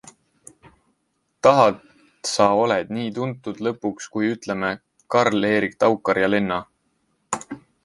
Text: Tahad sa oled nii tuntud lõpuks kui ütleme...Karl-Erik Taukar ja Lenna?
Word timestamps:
Tahad 1.47 1.75
sa 2.31 2.45
oled 2.61 2.87
nii 2.97 3.13
tuntud 3.17 3.57
lõpuks 3.67 4.09
kui 4.15 4.33
ütleme...Karl-Erik 4.37 5.79
Taukar 5.83 6.25
ja 6.25 6.33
Lenna? 6.35 6.61